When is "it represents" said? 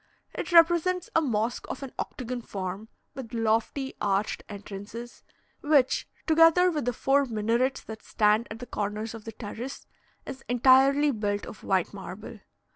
0.33-1.11